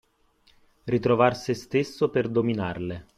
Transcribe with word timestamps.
Ritrovar 0.85 1.37
se 1.37 1.53
stesso 1.53 2.09
per 2.09 2.27
dominarle. 2.27 3.07